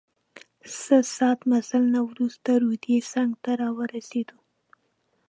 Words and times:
څه 0.81 0.95
ساعت 1.15 1.39
مزل 1.49 1.83
نه 1.95 2.01
وروسته 2.09 2.49
روضې 2.63 2.97
څنګ 3.13 3.31
ته 3.43 3.51
راورسیدو. 3.61 4.37